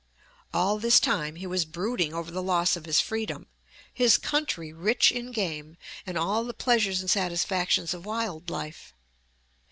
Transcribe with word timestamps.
All 0.51 0.79
this 0.79 0.99
time 0.99 1.35
he 1.35 1.45
was 1.45 1.63
brooding 1.63 2.11
over 2.11 2.31
the 2.31 2.41
loss 2.41 2.75
of 2.75 2.85
his 2.87 2.99
freedom, 2.99 3.45
his 3.93 4.17
country 4.17 4.73
rich 4.73 5.11
in 5.11 5.29
game, 5.31 5.77
and 6.07 6.17
all 6.17 6.43
the 6.43 6.55
pleasures 6.55 7.01
and 7.01 7.07
satisfactions 7.07 7.93
of 7.93 8.03
wild 8.07 8.49
life. 8.49 8.95